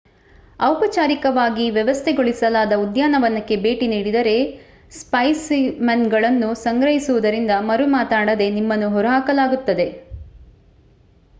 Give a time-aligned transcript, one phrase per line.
[0.59, 4.33] ಔಪಚಾರಿಕವಾಗಿ ವ್ಯವಸ್ಥೆಗೊಳಿಸಲಾದ ಉದ್ಯಾನವನಕ್ಕೆ ಭೇಟಿ ನೀಡಿದರೆ
[4.91, 9.87] ಸ್ಪೈಸಿಮೆನ್‌ಗಳನ್ನು ಸಂಗ್ರಹಿಸುವುದರಿಂದ ಮರುಮಾತನಾಡದೇ ನಿಮ್ಮನ್ನು ಹೊರಹಾಕಲಾಗುತ್ತದೆ